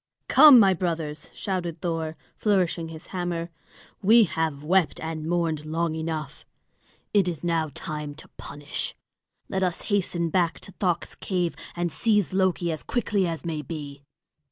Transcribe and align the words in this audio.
"Come, 0.27 0.57
my 0.59 0.73
brothers!" 0.73 1.29
shouted 1.31 1.79
Thor, 1.81 2.17
flourishing 2.35 2.87
his 2.87 3.05
hammer. 3.13 3.51
"We 4.01 4.23
have 4.23 4.63
wept 4.63 4.99
and 4.99 5.27
mourned 5.29 5.63
long 5.63 5.93
enough. 5.93 6.43
It 7.13 7.27
is 7.27 7.43
now 7.43 7.69
time 7.75 8.15
to 8.15 8.27
punish. 8.29 8.95
Let 9.47 9.61
us 9.61 9.81
hasten 9.93 10.31
back 10.31 10.59
to 10.61 10.71
Thökt's 10.71 11.13
cave, 11.13 11.55
and 11.75 11.91
seize 11.91 12.33
Loki 12.33 12.71
as 12.71 12.81
quickly 12.81 13.27
as 13.27 13.45
may 13.45 13.61
be." 13.61 14.01